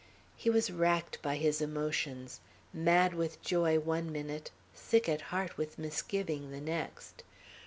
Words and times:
He 0.35 0.49
was 0.49 0.71
racked 0.71 1.21
by 1.21 1.35
his 1.35 1.61
emotions; 1.61 2.39
mad 2.73 3.13
with 3.13 3.39
joy 3.43 3.77
one 3.77 4.11
minute, 4.11 4.49
sick 4.73 5.07
at 5.07 5.21
heart 5.29 5.57
with 5.59 5.77
misgiving 5.77 6.49
the 6.49 6.59
next. 6.59 7.21